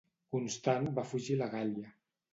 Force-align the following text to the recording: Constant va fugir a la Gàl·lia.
Constant 0.35 0.89
va 0.99 1.05
fugir 1.11 1.37
a 1.37 1.41
la 1.43 1.51
Gàl·lia. 1.55 1.93